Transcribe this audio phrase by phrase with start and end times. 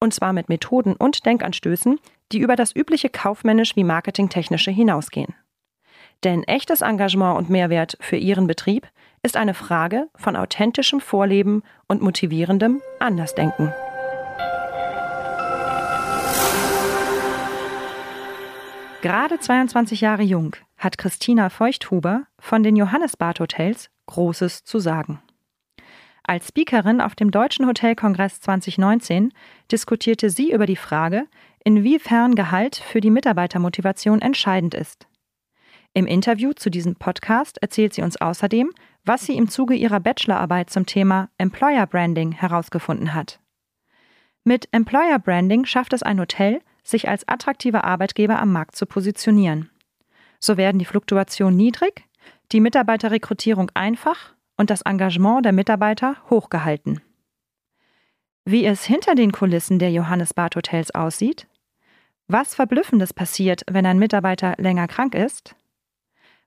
[0.00, 1.98] Und zwar mit Methoden und Denkanstößen,
[2.32, 5.34] die über das übliche kaufmännisch wie marketingtechnische hinausgehen.
[6.24, 8.88] Denn echtes Engagement und Mehrwert für Ihren Betrieb
[9.22, 13.72] ist eine Frage von authentischem Vorleben und motivierendem Andersdenken.
[19.02, 25.20] Gerade 22 Jahre jung hat Christina Feuchthuber von den Johannesbad Hotels Großes zu sagen.
[26.28, 29.32] Als Speakerin auf dem Deutschen Hotelkongress 2019
[29.70, 31.28] diskutierte sie über die Frage,
[31.62, 35.06] inwiefern Gehalt für die Mitarbeitermotivation entscheidend ist.
[35.94, 38.72] Im Interview zu diesem Podcast erzählt sie uns außerdem,
[39.04, 43.38] was sie im Zuge ihrer Bachelorarbeit zum Thema Employer Branding herausgefunden hat.
[44.42, 49.70] Mit Employer Branding schafft es ein Hotel, sich als attraktiver Arbeitgeber am Markt zu positionieren.
[50.40, 52.04] So werden die Fluktuationen niedrig,
[52.50, 57.00] die Mitarbeiterrekrutierung einfach und das Engagement der Mitarbeiter hochgehalten.
[58.44, 61.46] Wie es hinter den Kulissen der Johannesbad Hotels aussieht,
[62.28, 65.54] was Verblüffendes passiert, wenn ein Mitarbeiter länger krank ist,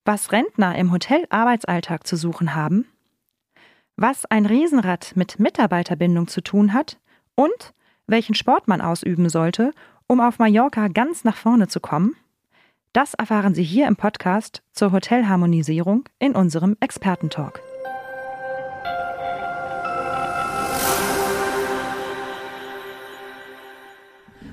[0.06, 2.88] was Rentner im Hotelarbeitsalltag zu suchen haben,
[3.96, 6.98] was ein Riesenrad mit Mitarbeiterbindung zu tun hat
[7.36, 7.74] und
[8.08, 9.72] welchen Sport man ausüben sollte,
[10.08, 12.16] um auf Mallorca ganz nach vorne zu kommen,
[12.94, 17.62] das erfahren Sie hier im Podcast zur Hotelharmonisierung in unserem Expertentalk.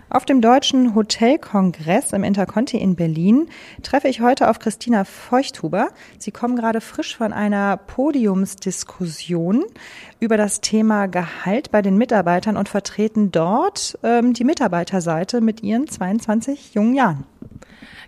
[0.09, 3.49] Auf dem Deutschen Hotelkongress im Interconti in Berlin
[3.83, 5.89] treffe ich heute auf Christina Feuchthuber.
[6.19, 9.65] Sie kommen gerade frisch von einer Podiumsdiskussion
[10.21, 15.89] über das Thema Gehalt bei den Mitarbeitern und vertreten dort ähm, die Mitarbeiterseite mit ihren
[15.89, 17.25] 22 jungen Jahren.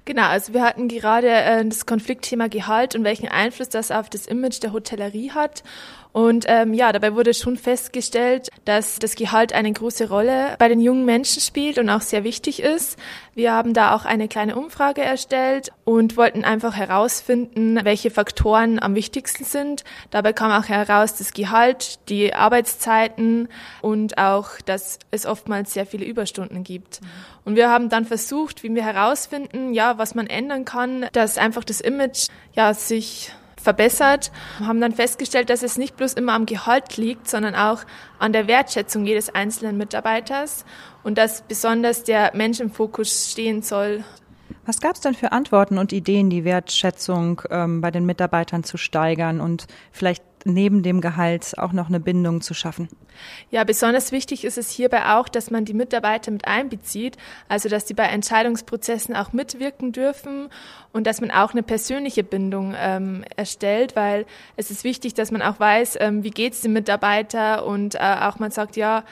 [0.04, 4.26] Genau, also wir hatten gerade äh, das Konfliktthema Gehalt und welchen Einfluss das auf das
[4.26, 5.64] Image der Hotellerie hat.
[6.12, 10.80] Und ähm, ja, dabei wurde schon festgestellt, dass das Gehalt eine große Rolle bei den
[10.80, 12.98] jungen Menschen spielt und auch sehr wichtig ist.
[13.34, 18.94] Wir haben da auch eine kleine Umfrage erstellt und wollten einfach herausfinden, welche Faktoren am
[18.94, 19.84] wichtigsten sind.
[20.10, 23.48] Dabei kam auch heraus das Gehalt, die Arbeitszeiten
[23.82, 27.00] und auch, dass es oftmals sehr viele Überstunden gibt.
[27.44, 31.64] Und wir haben dann versucht, wie wir herausfinden, ja, was man ändern kann, dass einfach
[31.64, 34.30] das Image ja sich verbessert,
[34.60, 37.84] haben dann festgestellt, dass es nicht bloß immer am Gehalt liegt, sondern auch
[38.19, 40.64] an der Wertschätzung jedes einzelnen Mitarbeiters
[41.02, 44.04] und dass besonders der Mensch im Fokus stehen soll.
[44.64, 48.76] Was gab es denn für Antworten und Ideen, die Wertschätzung ähm, bei den Mitarbeitern zu
[48.76, 52.88] steigern und vielleicht neben dem Gehalt auch noch eine Bindung zu schaffen?
[53.50, 57.17] Ja, besonders wichtig ist es hierbei auch, dass man die Mitarbeiter mit einbezieht,
[57.49, 60.49] also dass sie bei Entscheidungsprozessen auch mitwirken dürfen
[60.93, 64.26] und dass man auch eine persönliche Bindung ähm, erstellt, weil
[64.56, 68.38] es ist wichtig, dass man auch weiß, ähm, wie geht's dem Mitarbeiter und äh, auch
[68.38, 69.05] man sagt, ja,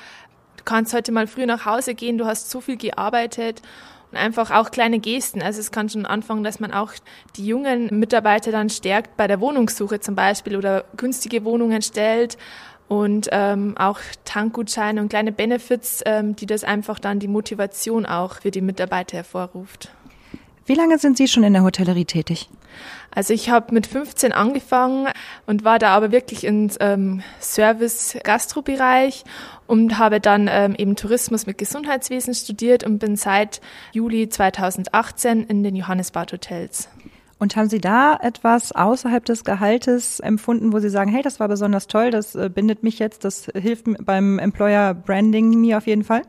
[0.56, 3.62] du kannst heute mal früh nach Hause gehen, du hast so viel gearbeitet
[4.10, 5.42] und einfach auch kleine Gesten.
[5.42, 6.92] Also es kann schon anfangen, dass man auch
[7.36, 12.38] die jungen Mitarbeiter dann stärkt bei der Wohnungssuche zum Beispiel oder günstige Wohnungen stellt
[12.88, 18.40] und ähm, auch Tankgutscheine und kleine Benefits, ähm, die das einfach dann die Motivation auch
[18.40, 19.90] für die Mitarbeiter hervorruft.
[20.66, 22.48] Wie lange sind Sie schon in der Hotellerie tätig?
[23.12, 25.08] Also ich habe mit 15 angefangen
[25.46, 29.24] und war da aber wirklich im ähm, Service-Gastro-Bereich
[29.66, 33.60] und habe dann ähm, eben Tourismus mit Gesundheitswesen studiert und bin seit
[33.92, 36.88] Juli 2018 in den Johannesbad Hotels.
[37.38, 41.48] Und haben Sie da etwas außerhalb des Gehaltes empfunden, wo Sie sagen, hey, das war
[41.48, 46.04] besonders toll, das äh, bindet mich jetzt, das hilft beim Employer Branding mir auf jeden
[46.04, 46.22] Fall?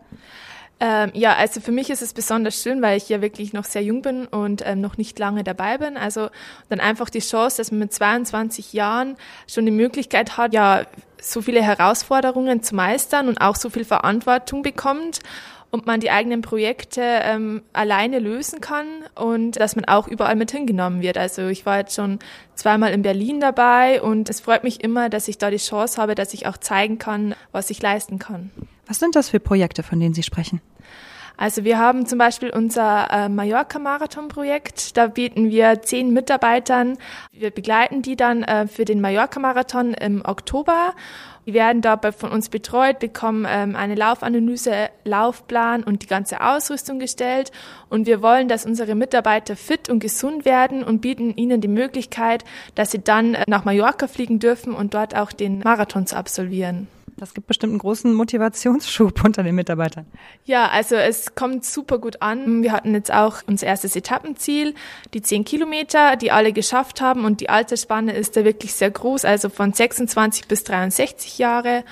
[0.79, 3.81] Ähm, ja, also für mich ist es besonders schön, weil ich ja wirklich noch sehr
[3.81, 5.97] jung bin und ähm, noch nicht lange dabei bin.
[5.97, 6.29] Also
[6.69, 9.15] dann einfach die Chance, dass man mit 22 Jahren
[9.47, 10.85] schon die Möglichkeit hat, ja,
[11.19, 15.21] so viele Herausforderungen zu meistern und auch so viel Verantwortung bekommt
[15.71, 18.85] und man die eigenen Projekte ähm, alleine lösen kann
[19.15, 21.17] und dass man auch überall mit hingenommen wird.
[21.17, 22.19] Also ich war jetzt schon
[22.53, 26.13] zweimal in Berlin dabei und es freut mich immer, dass ich da die Chance habe,
[26.13, 28.51] dass ich auch zeigen kann, was ich leisten kann.
[28.87, 30.61] Was sind das für Projekte, von denen Sie sprechen?
[31.39, 34.97] Also wir haben zum Beispiel unser äh, Mallorca-Marathon-Projekt.
[34.97, 36.97] Da bieten wir zehn Mitarbeitern.
[37.31, 40.95] Wir begleiten die dann äh, für den Mallorca-Marathon im Oktober.
[41.45, 46.97] Die werden dabei von uns betreut, bekommen ähm, eine Laufanalyse, Laufplan und die ganze Ausrüstung
[46.97, 47.51] gestellt.
[47.87, 52.43] Und wir wollen, dass unsere Mitarbeiter fit und gesund werden und bieten ihnen die Möglichkeit,
[52.73, 56.87] dass sie dann äh, nach Mallorca fliegen dürfen und dort auch den Marathon zu absolvieren.
[57.19, 60.05] Das gibt bestimmt einen großen Motivationsschub unter den Mitarbeitern.
[60.45, 62.61] Ja, also es kommt super gut an.
[62.61, 64.75] Wir hatten jetzt auch unser erstes Etappenziel,
[65.15, 69.25] die 10 Kilometer, die alle geschafft haben und die Altersspanne ist da wirklich sehr groß,
[69.25, 71.83] also von 26 bis 63 Jahre.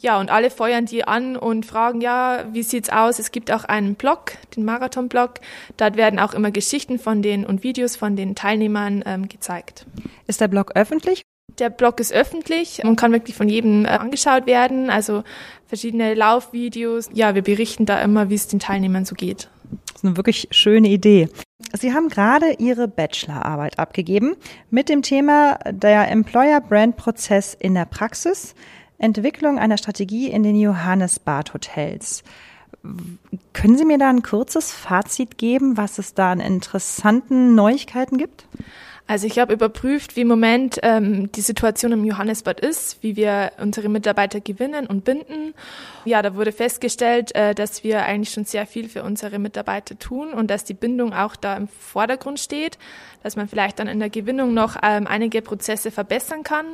[0.00, 3.18] Ja, und alle feuern die an und fragen, ja, wie sieht's aus?
[3.18, 5.40] Es gibt auch einen Blog, den Marathon-Blog.
[5.76, 9.86] Dort werden auch immer Geschichten von denen und Videos von den Teilnehmern ähm, gezeigt.
[10.28, 11.22] Ist der Blog öffentlich
[11.58, 14.90] der Blog ist öffentlich und kann wirklich von jedem äh, angeschaut werden.
[14.90, 15.24] Also
[15.66, 17.08] verschiedene Laufvideos.
[17.12, 19.48] Ja, wir berichten da immer, wie es den Teilnehmern so geht.
[19.86, 21.28] Das ist eine wirklich schöne Idee.
[21.72, 24.36] Sie haben gerade Ihre Bachelorarbeit abgegeben
[24.70, 28.54] mit dem Thema der Employer Brand Prozess in der Praxis,
[28.98, 32.22] Entwicklung einer Strategie in den Johannesbad Hotels.
[33.52, 38.46] Können Sie mir da ein kurzes Fazit geben, was es da an interessanten Neuigkeiten gibt?
[39.08, 43.52] Also ich habe überprüft, wie im Moment ähm, die Situation im Johannesbad ist, wie wir
[43.58, 45.54] unsere Mitarbeiter gewinnen und binden.
[46.04, 50.34] Ja, da wurde festgestellt, äh, dass wir eigentlich schon sehr viel für unsere Mitarbeiter tun
[50.34, 52.76] und dass die Bindung auch da im Vordergrund steht,
[53.22, 56.66] dass man vielleicht dann in der Gewinnung noch ähm, einige Prozesse verbessern kann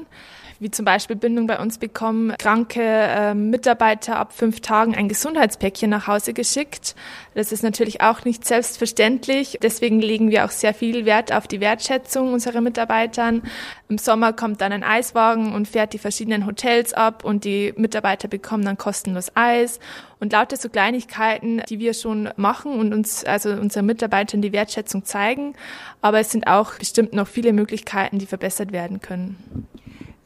[0.65, 5.91] wie zum Beispiel Bindung bei uns bekommen kranke äh, Mitarbeiter ab fünf Tagen ein Gesundheitspäckchen
[5.91, 6.95] nach Hause geschickt.
[7.35, 9.59] Das ist natürlich auch nicht selbstverständlich.
[9.63, 13.43] Deswegen legen wir auch sehr viel Wert auf die Wertschätzung unserer Mitarbeitern.
[13.91, 18.29] Im Sommer kommt dann ein Eiswagen und fährt die verschiedenen Hotels ab und die Mitarbeiter
[18.29, 19.81] bekommen dann kostenlos Eis
[20.19, 25.05] und lauter so Kleinigkeiten, die wir schon machen und uns, also unseren Mitarbeitern die Wertschätzung
[25.05, 25.57] zeigen.
[26.01, 29.69] Aber es sind auch bestimmt noch viele Möglichkeiten, die verbessert werden können.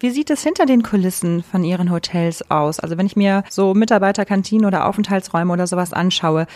[0.00, 2.78] Wie sieht es hinter den Kulissen von Ihren Hotels aus?
[2.78, 6.46] Also wenn ich mir so Mitarbeiterkantinen oder Aufenthaltsräume oder sowas anschaue,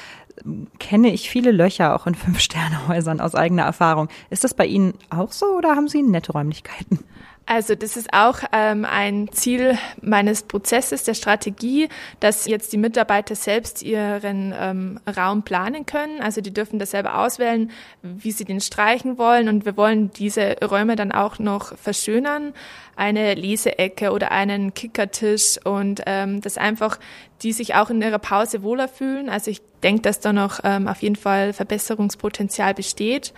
[0.78, 4.08] kenne ich viele Löcher auch in Fünf-Sterne-Häusern aus eigener Erfahrung.
[4.30, 7.00] Ist das bei Ihnen auch so oder haben Sie nette Räumlichkeiten?
[7.44, 11.88] Also das ist auch ähm, ein Ziel meines Prozesses, der Strategie,
[12.20, 16.20] dass jetzt die Mitarbeiter selbst ihren ähm, Raum planen können.
[16.20, 17.70] Also die dürfen das selber auswählen,
[18.02, 19.48] wie sie den streichen wollen.
[19.48, 22.54] Und wir wollen diese Räume dann auch noch verschönern.
[22.94, 26.98] Eine Leseecke oder einen Kickertisch und ähm, dass einfach
[27.42, 29.28] die sich auch in ihrer Pause wohler fühlen.
[29.28, 33.32] Also ich denke, dass da noch ähm, auf jeden Fall Verbesserungspotenzial besteht.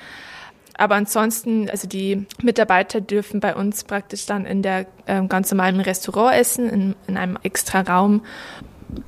[0.76, 5.80] Aber ansonsten, also die Mitarbeiter dürfen bei uns praktisch dann in der äh, ganz normalen
[5.80, 8.22] Restaurant essen, in, in einem extra Raum.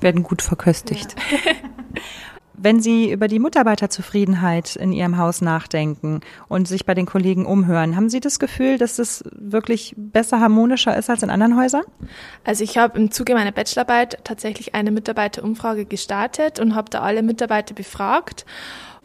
[0.01, 1.17] Werden gut verköstigt.
[1.31, 1.53] Ja.
[2.59, 7.97] Wenn Sie über die Mitarbeiterzufriedenheit in Ihrem Haus nachdenken und sich bei den Kollegen umhören,
[7.97, 11.85] haben Sie das Gefühl, dass es wirklich besser harmonischer ist als in anderen Häusern?
[12.45, 17.23] Also ich habe im Zuge meiner Bachelorarbeit tatsächlich eine Mitarbeiterumfrage gestartet und habe da alle
[17.23, 18.47] Mitarbeiter befragt.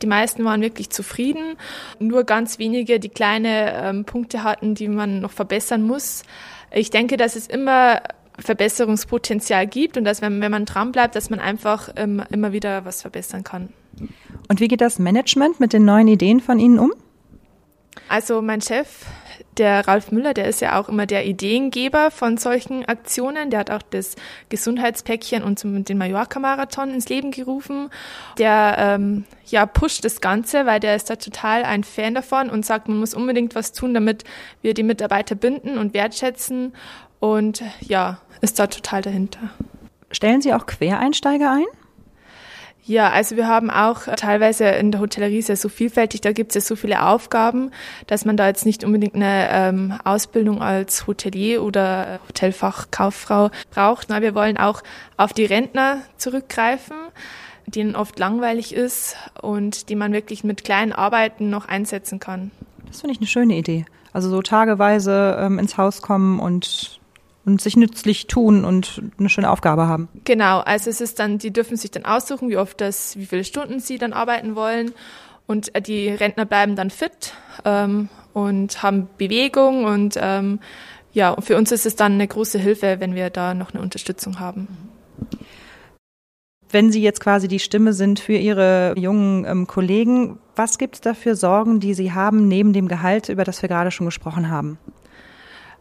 [0.01, 1.57] Die meisten waren wirklich zufrieden.
[1.99, 6.23] Nur ganz wenige, die kleine ähm, Punkte hatten, die man noch verbessern muss.
[6.71, 8.01] Ich denke, dass es immer
[8.41, 12.85] Verbesserungspotenzial gibt und dass, wenn, wenn man dran bleibt, dass man einfach ähm, immer wieder
[12.85, 13.69] was verbessern kann.
[14.47, 16.93] Und wie geht das Management mit den neuen Ideen von Ihnen um?
[18.07, 19.05] Also mein Chef
[19.57, 23.49] der Ralf Müller, der ist ja auch immer der Ideengeber von solchen Aktionen.
[23.49, 24.15] Der hat auch das
[24.49, 27.89] Gesundheitspäckchen und den Mallorca-Marathon ins Leben gerufen.
[28.37, 32.65] Der ähm, ja pusht das Ganze, weil der ist da total ein Fan davon und
[32.65, 34.23] sagt, man muss unbedingt was tun, damit
[34.61, 36.73] wir die Mitarbeiter binden und wertschätzen.
[37.19, 39.39] Und ja, ist da total dahinter.
[40.11, 41.65] Stellen Sie auch Quereinsteiger ein?
[42.83, 46.55] Ja, also wir haben auch teilweise in der Hotellerie ja so vielfältig, da gibt es
[46.55, 47.69] ja so viele Aufgaben,
[48.07, 54.07] dass man da jetzt nicht unbedingt eine ähm, Ausbildung als Hotelier oder Hotelfachkauffrau braucht.
[54.09, 54.81] Na, wir wollen auch
[55.15, 56.97] auf die Rentner zurückgreifen,
[57.67, 62.49] denen oft langweilig ist und die man wirklich mit kleinen Arbeiten noch einsetzen kann.
[62.87, 63.85] Das finde ich eine schöne Idee.
[64.11, 66.99] Also so tageweise ähm, ins Haus kommen und
[67.45, 70.09] und sich nützlich tun und eine schöne Aufgabe haben.
[70.25, 73.43] Genau, also es ist dann, die dürfen sich dann aussuchen, wie oft das, wie viele
[73.43, 74.93] Stunden sie dann arbeiten wollen.
[75.47, 77.33] Und äh, die Rentner bleiben dann fit
[77.65, 80.59] ähm, und haben Bewegung und ähm,
[81.13, 84.39] ja, für uns ist es dann eine große Hilfe, wenn wir da noch eine Unterstützung
[84.39, 84.67] haben.
[86.69, 91.01] Wenn Sie jetzt quasi die Stimme sind für Ihre jungen ähm, Kollegen, was gibt es
[91.01, 94.49] da für Sorgen, die Sie haben neben dem Gehalt, über das wir gerade schon gesprochen
[94.49, 94.77] haben?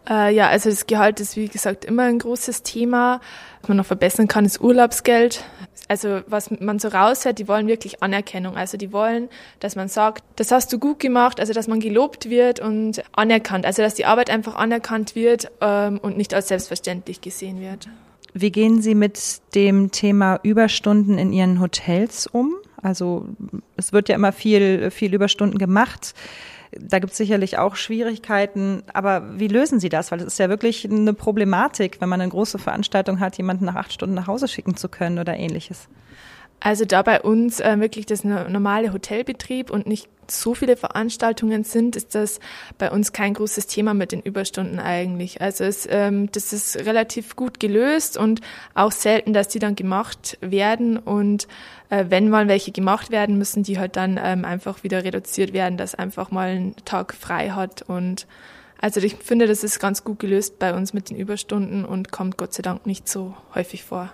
[0.09, 3.21] Äh, ja, also das Gehalt ist wie gesagt immer ein großes Thema.
[3.61, 5.45] Was man noch verbessern kann, ist Urlaubsgeld.
[5.89, 8.57] Also was man so raushört, die wollen wirklich Anerkennung.
[8.57, 9.29] Also die wollen,
[9.59, 13.67] dass man sagt, das hast du gut gemacht, also dass man gelobt wird und anerkannt.
[13.67, 17.89] Also dass die Arbeit einfach anerkannt wird ähm, und nicht als selbstverständlich gesehen wird.
[18.33, 22.55] Wie gehen Sie mit dem Thema Überstunden in Ihren Hotels um?
[22.81, 23.27] Also
[23.77, 26.15] es wird ja immer viel, viel Überstunden gemacht.
[26.73, 28.83] Da gibt es sicherlich auch Schwierigkeiten.
[28.93, 30.13] Aber wie lösen Sie das?
[30.13, 33.75] Weil es ist ja wirklich eine Problematik, wenn man eine große Veranstaltung hat, jemanden nach
[33.75, 35.89] acht Stunden nach Hause schicken zu können oder ähnliches.
[36.61, 41.97] Also da bei uns äh, wirklich das normale Hotelbetrieb und nicht so viele Veranstaltungen sind,
[41.97, 42.39] ist das
[42.79, 45.41] bei uns kein großes Thema mit den Überstunden eigentlich.
[45.41, 48.41] Also es, ähm, das ist relativ gut gelöst und
[48.75, 50.99] auch selten, dass die dann gemacht werden.
[50.99, 51.49] Und
[51.89, 55.79] äh, wenn mal welche gemacht werden, müssen die halt dann ähm, einfach wieder reduziert werden,
[55.79, 57.83] dass einfach mal ein Tag frei hat.
[57.83, 58.27] Und
[58.81, 62.37] also ich finde, das ist ganz gut gelöst bei uns mit den Überstunden und kommt
[62.37, 64.13] Gott sei Dank nicht so häufig vor.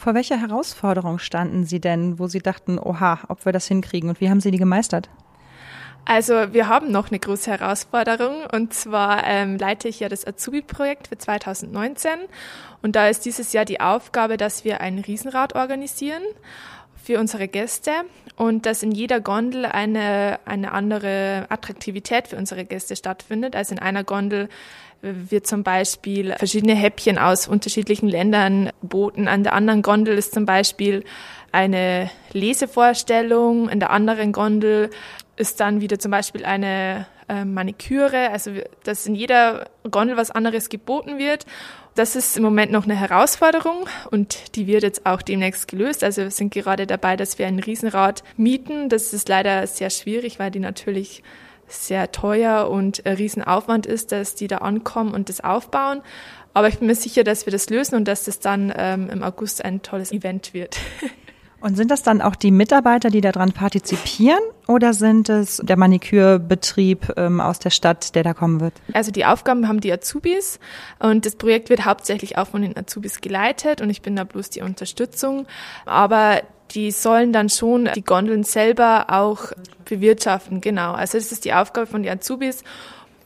[0.00, 4.08] Vor welcher Herausforderung standen Sie denn, wo Sie dachten, oha, ob wir das hinkriegen?
[4.08, 5.10] Und wie haben Sie die gemeistert?
[6.06, 8.46] Also wir haben noch eine große Herausforderung.
[8.50, 12.12] Und zwar ähm, leite ich ja das Azubi-Projekt für 2019
[12.80, 16.22] und da ist dieses Jahr die Aufgabe, dass wir ein Riesenrad organisieren
[17.02, 17.90] für unsere Gäste
[18.36, 23.56] und dass in jeder Gondel eine, eine andere Attraktivität für unsere Gäste stattfindet.
[23.56, 24.48] Also in einer Gondel
[25.02, 29.28] wird zum Beispiel verschiedene Häppchen aus unterschiedlichen Ländern geboten.
[29.28, 31.04] An der anderen Gondel ist zum Beispiel
[31.52, 33.68] eine Lesevorstellung.
[33.68, 34.90] In der anderen Gondel
[35.36, 38.30] ist dann wieder zum Beispiel eine äh, Maniküre.
[38.30, 38.50] Also
[38.84, 41.46] dass in jeder Gondel was anderes geboten wird.
[41.94, 46.04] Das ist im Moment noch eine Herausforderung und die wird jetzt auch demnächst gelöst.
[46.04, 48.88] Also wir sind gerade dabei, dass wir ein Riesenrad mieten.
[48.88, 51.22] Das ist leider sehr schwierig, weil die natürlich
[51.66, 56.02] sehr teuer und ein Riesenaufwand ist, dass die da ankommen und das aufbauen.
[56.52, 59.22] Aber ich bin mir sicher, dass wir das lösen und dass das dann ähm, im
[59.22, 60.76] August ein tolles Event wird.
[61.60, 67.12] Und sind das dann auch die Mitarbeiter, die daran partizipieren oder sind es der Manikürbetrieb
[67.16, 68.72] ähm, aus der Stadt, der da kommen wird?
[68.94, 70.58] Also die Aufgaben haben die Azubis
[70.98, 74.50] und das Projekt wird hauptsächlich auch von den Azubis geleitet und ich bin da bloß
[74.50, 75.46] die Unterstützung.
[75.84, 76.40] Aber
[76.70, 79.52] die sollen dann schon die Gondeln selber auch
[79.84, 80.92] bewirtschaften, genau.
[80.92, 82.62] Also das ist die Aufgabe von den Azubis.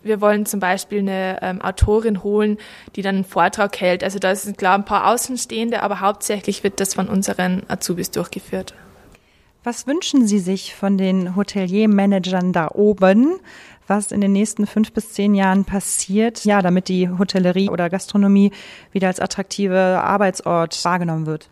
[0.04, 2.58] Wir wollen zum Beispiel eine ähm, Autorin holen,
[2.94, 4.04] die dann einen Vortrag hält.
[4.04, 8.75] Also da sind klar ein paar Außenstehende, aber hauptsächlich wird das von unseren Azubis durchgeführt.
[9.64, 13.40] Was wünschen Sie sich von den Hoteliermanagern da oben?
[13.87, 18.50] was in den nächsten fünf bis zehn Jahren passiert, ja, damit die Hotellerie oder Gastronomie
[18.92, 21.50] wieder als attraktive Arbeitsort wahrgenommen wird?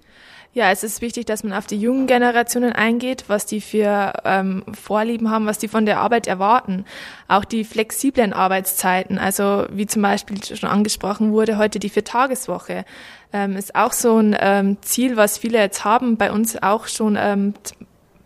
[0.54, 4.64] Ja, es ist wichtig, dass man auf die jungen Generationen eingeht, was die für ähm,
[4.78, 6.84] Vorlieben haben, was die von der Arbeit erwarten.
[7.26, 12.84] Auch die flexiblen Arbeitszeiten, also wie zum Beispiel schon angesprochen wurde, heute die Viertageswoche,
[13.32, 17.16] ähm, ist auch so ein ähm, Ziel, was viele jetzt haben, bei uns auch schon
[17.18, 17.54] ähm,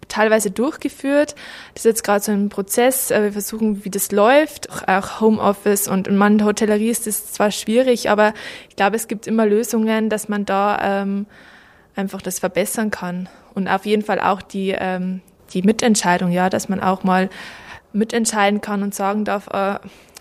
[0.08, 1.36] teilweise durchgeführt.
[1.74, 3.12] Das ist jetzt gerade so ein Prozess.
[3.12, 4.88] Äh, wir versuchen, wie das läuft.
[4.88, 8.34] Auch Homeoffice und in manchen Hotellerie ist das zwar schwierig, aber
[8.68, 11.26] ich glaube, es gibt immer Lösungen, dass man da ähm,
[11.96, 13.28] einfach das verbessern kann.
[13.54, 15.22] Und auf jeden Fall auch die, ähm,
[15.52, 17.30] die Mitentscheidung, ja, dass man auch mal
[17.92, 19.78] mitentscheiden kann und sagen darf, äh,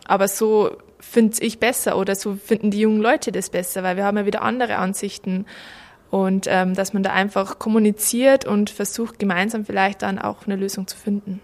[0.08, 4.06] aber so finde ich besser oder so finden die jungen Leute das besser, weil wir
[4.06, 5.46] haben ja wieder andere Ansichten.
[6.12, 10.88] Und ähm, dass man da einfach kommuniziert und versucht, gemeinsam vielleicht dann auch eine Lösung
[10.88, 11.42] zu finden.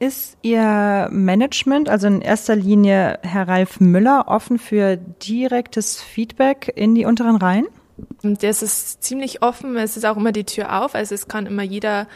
[0.00, 6.94] Ist Ihr Management, also in erster Linie Herr Ralf Müller, offen für direktes Feedback in
[6.94, 7.66] die unteren Reihen?
[8.22, 11.46] Und das ist ziemlich offen, es ist auch immer die Tür auf, also es kann
[11.46, 12.06] immer jeder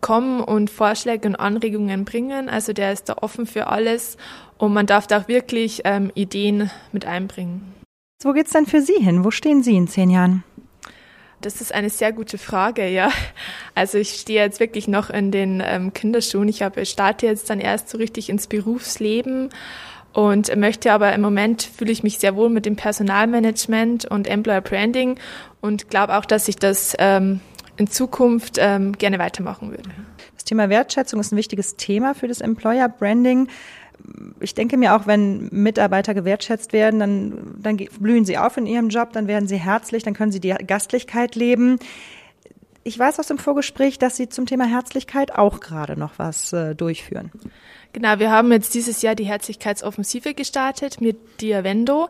[0.00, 2.48] kommen und Vorschläge und Anregungen bringen.
[2.48, 4.16] Also der ist da offen für alles
[4.56, 7.74] und man darf da auch wirklich ähm, Ideen mit einbringen.
[8.22, 9.24] Wo geht's denn für Sie hin?
[9.24, 10.44] Wo stehen Sie in zehn Jahren?
[11.40, 13.10] Das ist eine sehr gute Frage, ja.
[13.74, 16.48] Also ich stehe jetzt wirklich noch in den ähm, Kinderschuhen.
[16.48, 19.48] Ich habe starte jetzt dann erst so richtig ins Berufsleben
[20.12, 24.60] und möchte aber im Moment fühle ich mich sehr wohl mit dem Personalmanagement und Employer
[24.60, 25.18] Branding
[25.60, 27.40] und glaube auch, dass ich das ähm,
[27.76, 29.90] in Zukunft ähm, gerne weitermachen würde.
[30.34, 33.48] Das Thema Wertschätzung ist ein wichtiges Thema für das Employer Branding.
[34.40, 38.88] Ich denke mir auch, wenn Mitarbeiter gewertschätzt werden, dann, dann blühen sie auf in ihrem
[38.88, 41.78] Job, dann werden sie herzlich, dann können sie die Gastlichkeit leben.
[42.82, 46.74] Ich weiß aus dem Vorgespräch, dass Sie zum Thema Herzlichkeit auch gerade noch was äh,
[46.74, 47.30] durchführen.
[47.92, 52.08] Genau, wir haben jetzt dieses Jahr die Herzlichkeitsoffensive gestartet mit Diavendo.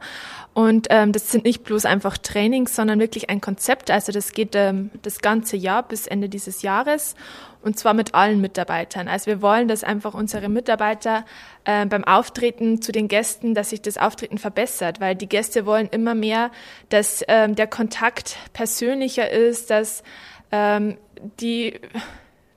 [0.55, 3.91] Und ähm, das sind nicht bloß einfach Trainings, sondern wirklich ein Konzept.
[3.91, 7.17] Also das geht ähm, das ganze Jahr bis Ende dieses Jahres
[7.62, 9.09] und zwar mit allen Mitarbeitern.
[9.09, 11.25] Also wir wollen, dass einfach unsere Mitarbeiter
[11.65, 15.89] äh, beim Auftreten zu den Gästen, dass sich das Auftreten verbessert, weil die Gäste wollen
[15.91, 16.50] immer mehr,
[16.89, 20.03] dass ähm, der Kontakt persönlicher ist, dass
[20.52, 20.97] ähm,
[21.40, 21.80] die,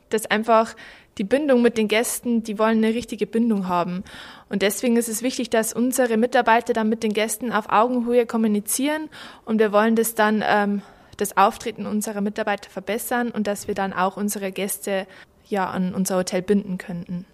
[0.09, 0.75] dass einfach
[1.17, 4.03] die Bindung mit den Gästen, die wollen eine richtige Bindung haben.
[4.49, 9.09] Und deswegen ist es wichtig, dass unsere Mitarbeiter dann mit den Gästen auf Augenhöhe kommunizieren
[9.45, 10.81] und wir wollen das dann ähm,
[11.17, 15.05] das Auftreten unserer Mitarbeiter verbessern und dass wir dann auch unsere Gäste
[15.47, 17.25] ja an unser Hotel binden könnten.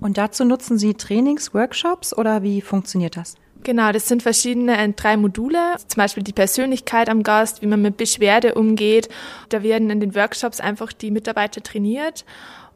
[0.00, 3.36] Und dazu nutzen Sie Trainings, Workshops oder wie funktioniert das?
[3.66, 5.58] Genau, das sind verschiedene äh, drei Module,
[5.88, 9.08] zum Beispiel die Persönlichkeit am Gast, wie man mit Beschwerde umgeht.
[9.48, 12.24] Da werden in den Workshops einfach die Mitarbeiter trainiert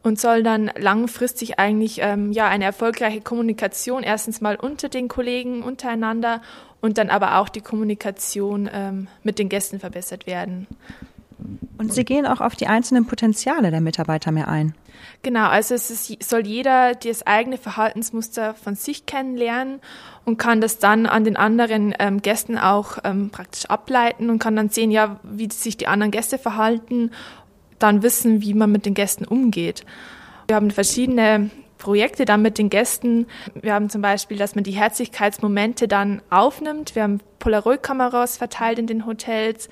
[0.02, 5.62] und soll dann langfristig eigentlich ähm, ja eine erfolgreiche Kommunikation erstens mal unter den Kollegen
[5.62, 6.42] untereinander
[6.80, 10.66] und dann aber auch die Kommunikation ähm, mit den Gästen verbessert werden.
[11.78, 14.75] Und Sie gehen auch auf die einzelnen Potenziale der Mitarbeiter mehr ein.
[15.23, 19.80] Genau, also es ist, soll jeder das eigene Verhaltensmuster von sich kennenlernen
[20.25, 24.56] und kann das dann an den anderen ähm, Gästen auch ähm, praktisch ableiten und kann
[24.56, 27.11] dann sehen, ja, wie sich die anderen Gäste verhalten
[27.78, 29.85] dann wissen, wie man mit den Gästen umgeht.
[30.47, 33.26] Wir haben verschiedene Projekte dann mit den Gästen.
[33.54, 36.94] Wir haben zum Beispiel, dass man die Herzlichkeitsmomente dann aufnimmt.
[36.94, 39.68] Wir haben Polaroid-Kameras verteilt in den Hotels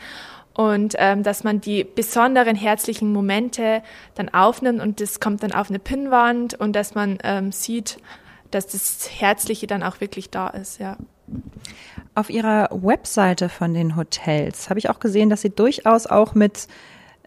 [0.59, 3.81] und ähm, dass man die besonderen herzlichen Momente
[4.17, 7.99] dann aufnimmt und das kommt dann auf eine Pinnwand und dass man ähm, sieht,
[8.51, 10.97] dass das Herzliche dann auch wirklich da ist, ja.
[12.17, 16.67] Auf Ihrer Webseite von den Hotels habe ich auch gesehen, dass Sie durchaus auch mit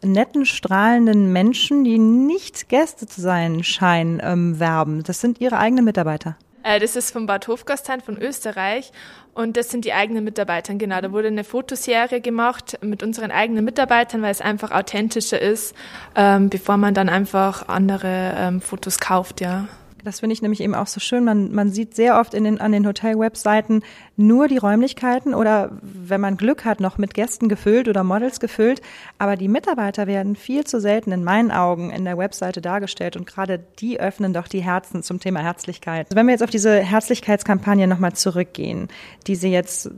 [0.02, 5.04] netten, strahlenden Menschen, die nicht Gäste zu sein scheinen, ähm, werben.
[5.04, 6.36] Das sind Ihre eigenen Mitarbeiter.
[6.64, 8.92] Äh, das ist vom Bad Hofgastein von Österreich
[9.34, 10.74] und das sind die eigenen Mitarbeiter.
[10.76, 15.76] Genau, da wurde eine Fotoserie gemacht mit unseren eigenen Mitarbeitern, weil es einfach authentischer ist,
[16.16, 19.68] ähm, bevor man dann einfach andere ähm, Fotos kauft, ja.
[20.04, 21.24] Das finde ich nämlich eben auch so schön.
[21.24, 23.84] Man, man sieht sehr oft in den, an den Hotel-Webseiten
[24.18, 28.82] nur die Räumlichkeiten oder wenn man Glück hat, noch mit Gästen gefüllt oder Models gefüllt.
[29.18, 33.26] Aber die Mitarbeiter werden viel zu selten in meinen Augen in der Webseite dargestellt und
[33.26, 36.08] gerade die öffnen doch die Herzen zum Thema Herzlichkeit.
[36.14, 38.88] Wenn wir jetzt auf diese Herzlichkeitskampagne nochmal zurückgehen,
[39.28, 39.90] die Sie jetzt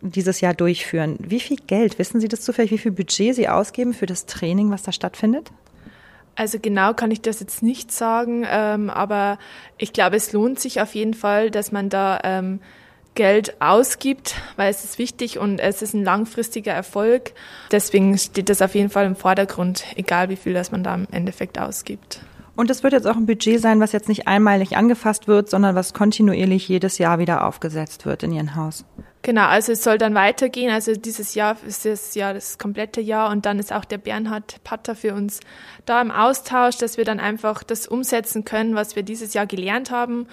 [0.00, 3.94] dieses Jahr durchführen, wie viel Geld, wissen Sie das zufällig, wie viel Budget Sie ausgeben
[3.94, 5.50] für das Training, was da stattfindet?
[6.38, 9.38] Also genau kann ich das jetzt nicht sagen, ähm, aber
[9.76, 12.60] ich glaube, es lohnt sich auf jeden Fall, dass man da ähm,
[13.16, 17.32] Geld ausgibt, weil es ist wichtig und es ist ein langfristiger Erfolg.
[17.72, 21.08] Deswegen steht das auf jeden Fall im Vordergrund, egal wie viel das man da im
[21.10, 22.20] Endeffekt ausgibt.
[22.54, 25.74] Und es wird jetzt auch ein Budget sein, was jetzt nicht einmalig angefasst wird, sondern
[25.74, 28.84] was kontinuierlich jedes Jahr wieder aufgesetzt wird in Ihrem Haus.
[29.28, 30.70] Genau, also es soll dann weitergehen.
[30.70, 34.64] Also dieses Jahr ist das Jahr das komplette Jahr und dann ist auch der Bernhard
[34.64, 35.40] Patter für uns
[35.84, 39.90] da im Austausch, dass wir dann einfach das umsetzen können, was wir dieses Jahr gelernt
[39.90, 40.28] haben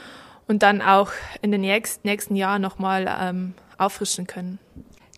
[0.48, 4.60] und dann auch in den nächsten, Jahren nochmal ähm, auffrischen können.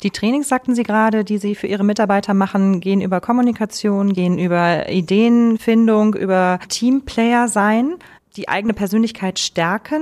[0.02, 4.40] Die Trainings, sagten Sie gerade, die Sie für Ihre Mitarbeiter machen, gehen über Kommunikation, gehen
[4.40, 7.98] über Ideenfindung, über Teamplayer sein,
[8.38, 10.02] die eigene Persönlichkeit stärken.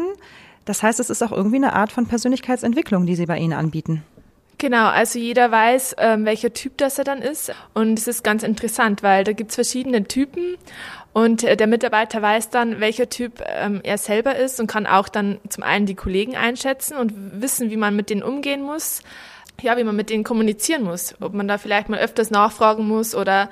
[0.65, 4.03] Das heißt, es ist auch irgendwie eine Art von Persönlichkeitsentwicklung, die Sie bei Ihnen anbieten.
[4.57, 7.53] Genau, also jeder weiß, ähm, welcher Typ das er dann ist.
[7.73, 10.55] Und es ist ganz interessant, weil da gibt's verschiedene Typen
[11.13, 15.09] und äh, der Mitarbeiter weiß dann, welcher Typ ähm, er selber ist und kann auch
[15.09, 19.01] dann zum einen die Kollegen einschätzen und wissen, wie man mit denen umgehen muss
[19.61, 21.15] ja, wie man mit denen kommunizieren muss.
[21.21, 23.49] Ob man da vielleicht mal öfters nachfragen muss oder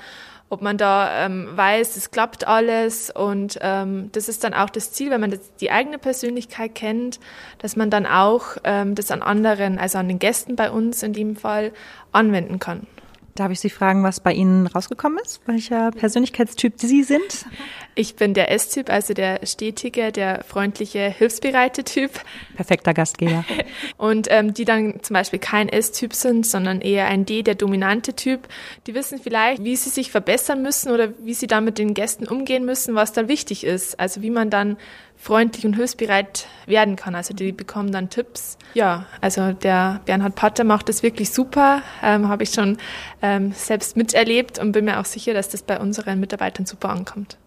[0.54, 3.10] ob man da ähm, weiß, es klappt alles.
[3.10, 7.20] Und ähm, das ist dann auch das Ziel, wenn man das, die eigene Persönlichkeit kennt,
[7.58, 11.14] dass man dann auch ähm, das an anderen, also an den Gästen bei uns in
[11.14, 11.74] dem Fall,
[12.12, 12.88] anwenden kann.
[13.36, 15.42] Darf ich Sie fragen, was bei Ihnen rausgekommen ist?
[15.48, 17.48] Welcher Persönlichkeitstyp Sie sind?
[17.96, 22.12] Ich bin der S-Typ, also der stetige, der freundliche, hilfsbereite Typ.
[22.56, 23.44] Perfekter Gastgeber.
[23.98, 28.14] Und ähm, die dann zum Beispiel kein S-Typ sind, sondern eher ein D, der dominante
[28.14, 28.48] Typ.
[28.86, 32.28] Die wissen vielleicht, wie sie sich verbessern müssen oder wie sie dann mit den Gästen
[32.28, 34.00] umgehen müssen, was dann wichtig ist.
[34.00, 34.78] Also wie man dann
[35.24, 37.16] freundlich und hilfsbereit werden kann.
[37.16, 38.58] Also die bekommen dann Tipps.
[38.74, 42.78] Ja, also der Bernhard Patter macht das wirklich super, ähm, habe ich schon
[43.22, 47.38] ähm, selbst miterlebt und bin mir auch sicher, dass das bei unseren Mitarbeitern super ankommt.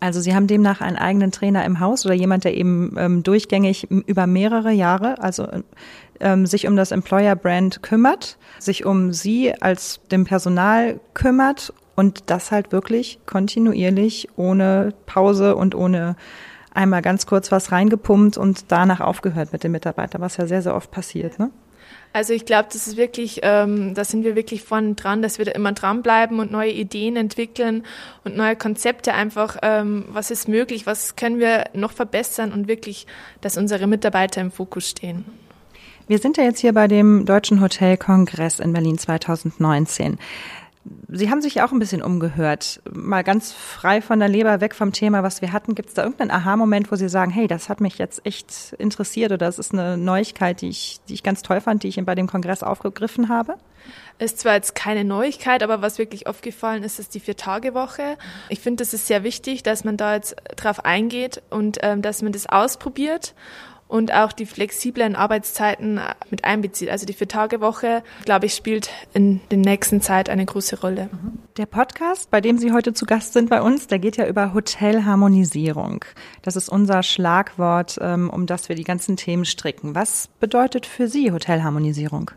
[0.00, 3.90] Also Sie haben demnach einen eigenen Trainer im Haus oder jemand, der eben ähm, durchgängig
[3.90, 5.46] über mehrere Jahre, also
[6.20, 12.24] ähm, sich um das Employer Brand kümmert, sich um Sie als dem Personal kümmert und
[12.26, 16.16] das halt wirklich kontinuierlich ohne Pause und ohne
[16.74, 20.74] einmal ganz kurz was reingepumpt und danach aufgehört mit dem Mitarbeiter, was ja sehr, sehr
[20.74, 21.38] oft passiert.
[21.38, 21.50] Ne?
[22.12, 25.44] Also ich glaube, das ist wirklich, ähm, da sind wir wirklich vorne dran, dass wir
[25.44, 27.82] da immer dranbleiben und neue Ideen entwickeln
[28.22, 33.08] und neue Konzepte einfach, ähm, was ist möglich, was können wir noch verbessern und wirklich,
[33.40, 35.24] dass unsere Mitarbeiter im Fokus stehen.
[36.06, 40.18] Wir sind ja jetzt hier bei dem Deutschen Hotelkongress in Berlin 2019.
[41.08, 42.82] Sie haben sich auch ein bisschen umgehört.
[42.92, 45.74] Mal ganz frei von der Leber, weg vom Thema, was wir hatten.
[45.74, 49.32] Gibt es da irgendeinen Aha-Moment, wo Sie sagen, hey, das hat mich jetzt echt interessiert
[49.32, 52.14] oder das ist eine Neuigkeit, die ich, die ich ganz toll fand, die ich bei
[52.14, 53.56] dem Kongress aufgegriffen habe?
[54.18, 58.16] Ist zwar jetzt keine Neuigkeit, aber was wirklich aufgefallen ist, ist die Vier-Tage-Woche.
[58.48, 62.22] Ich finde, das ist sehr wichtig, dass man da jetzt drauf eingeht und ähm, dass
[62.22, 63.34] man das ausprobiert
[63.94, 66.90] und auch die flexiblen Arbeitszeiten mit einbezieht.
[66.90, 71.08] Also die Vier-Tage-Woche, glaube ich, spielt in der nächsten Zeit eine große Rolle.
[71.58, 74.52] Der Podcast, bei dem Sie heute zu Gast sind bei uns, der geht ja über
[74.52, 76.04] Hotelharmonisierung.
[76.42, 79.94] Das ist unser Schlagwort, ähm, um das wir die ganzen Themen stricken.
[79.94, 82.32] Was bedeutet für Sie Hotelharmonisierung?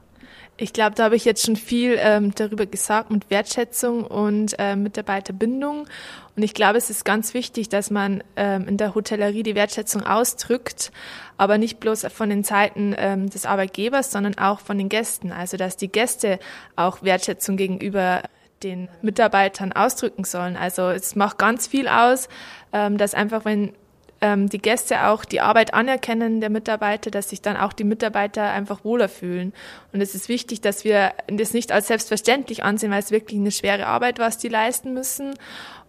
[0.59, 4.75] Ich glaube, da habe ich jetzt schon viel ähm, darüber gesagt mit Wertschätzung und äh,
[4.75, 5.87] Mitarbeiterbindung.
[6.35, 10.03] Und ich glaube, es ist ganz wichtig, dass man ähm, in der Hotellerie die Wertschätzung
[10.03, 10.91] ausdrückt,
[11.37, 15.31] aber nicht bloß von den Seiten ähm, des Arbeitgebers, sondern auch von den Gästen.
[15.31, 16.39] Also dass die Gäste
[16.75, 18.23] auch Wertschätzung gegenüber
[18.63, 20.57] den Mitarbeitern ausdrücken sollen.
[20.57, 22.29] Also es macht ganz viel aus,
[22.73, 23.73] ähm, dass einfach, wenn
[24.21, 28.43] ähm, die Gäste auch die Arbeit anerkennen der Mitarbeiter, dass sich dann auch die Mitarbeiter
[28.43, 29.53] einfach wohler fühlen.
[29.93, 33.51] Und es ist wichtig, dass wir das nicht als selbstverständlich ansehen, weil es wirklich eine
[33.51, 35.33] schwere Arbeit, was die leisten müssen.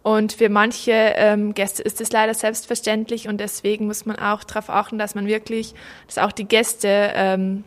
[0.03, 4.71] Und für manche ähm, Gäste ist es leider selbstverständlich und deswegen muss man auch darauf
[4.71, 5.75] achten, dass man wirklich,
[6.07, 7.65] dass auch die Gäste ähm,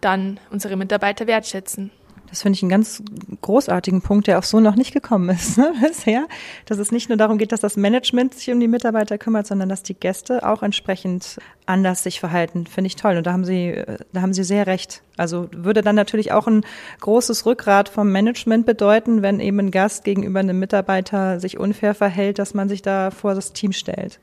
[0.00, 1.90] dann unsere Mitarbeiter wertschätzen.
[2.34, 3.00] Das finde ich einen ganz
[3.42, 6.26] großartigen Punkt, der auch so noch nicht gekommen ist ne, bisher.
[6.66, 9.68] Dass es nicht nur darum geht, dass das Management sich um die Mitarbeiter kümmert, sondern
[9.68, 12.66] dass die Gäste auch entsprechend anders sich verhalten.
[12.66, 13.18] Finde ich toll.
[13.18, 13.80] Und da haben Sie,
[14.12, 15.04] da haben Sie sehr recht.
[15.16, 16.66] Also würde dann natürlich auch ein
[16.98, 22.40] großes Rückgrat vom Management bedeuten, wenn eben ein Gast gegenüber einem Mitarbeiter sich unfair verhält,
[22.40, 24.18] dass man sich da vor das Team stellt.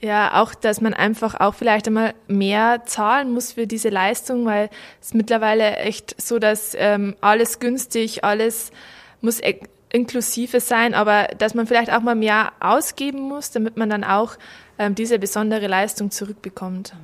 [0.00, 4.68] Ja, auch, dass man einfach auch vielleicht einmal mehr zahlen muss für diese Leistung, weil
[5.00, 8.70] es ist mittlerweile echt so, dass ähm, alles günstig, alles
[9.20, 13.88] muss e inklusive sein, aber dass man vielleicht auch mal mehr ausgeben muss, damit man
[13.88, 14.36] dann auch
[14.76, 16.94] ähm, diese besondere Leistung zurückbekommt.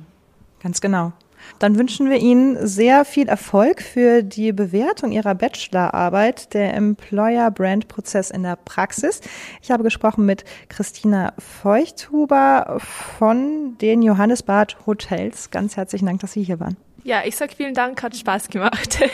[0.61, 1.13] Ganz genau.
[1.59, 7.87] Dann wünschen wir Ihnen sehr viel Erfolg für die Bewertung Ihrer Bachelorarbeit, der Employer Brand
[7.87, 9.21] Prozess in der Praxis.
[9.61, 15.51] Ich habe gesprochen mit Christina Feuchthuber von den Johannesbad Hotels.
[15.51, 16.77] Ganz herzlichen Dank, dass Sie hier waren.
[17.03, 18.99] Ja, ich sage vielen Dank, hat Spaß gemacht.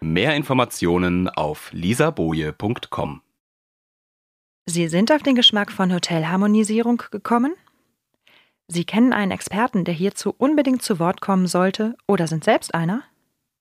[0.00, 3.20] Mehr Informationen auf lisaboje.com.
[4.68, 7.54] Sie sind auf den Geschmack von Hotelharmonisierung gekommen?
[8.66, 13.04] Sie kennen einen Experten, der hierzu unbedingt zu Wort kommen sollte, oder sind selbst einer?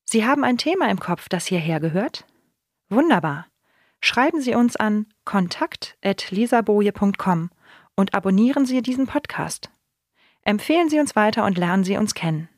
[0.03, 2.25] Sie haben ein Thema im Kopf, das hierher gehört?
[2.89, 3.45] Wunderbar.
[4.01, 7.51] Schreiben Sie uns an kontakt.lisaboje.com
[7.95, 9.69] und abonnieren Sie diesen Podcast.
[10.41, 12.49] Empfehlen Sie uns weiter und lernen Sie uns kennen.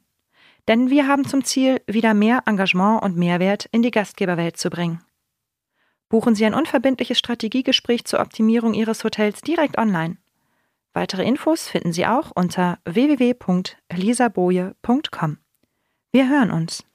[0.69, 5.01] Denn wir haben zum Ziel, wieder mehr Engagement und Mehrwert in die Gastgeberwelt zu bringen.
[6.09, 10.15] Buchen Sie ein unverbindliches Strategiegespräch zur Optimierung Ihres Hotels direkt online.
[10.93, 15.37] Weitere Infos finden Sie auch unter www.elisaboje.com.
[16.11, 16.85] Wir hören uns.